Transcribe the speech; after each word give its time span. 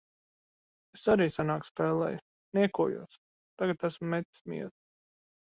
Es 0.97 1.03
arī 1.13 1.27
senāk 1.35 1.67
spēlēju. 1.69 2.21
Niekojos. 2.59 3.21
Tagad 3.63 3.89
esmu 3.91 4.11
metis 4.17 4.47
mieru. 4.55 4.77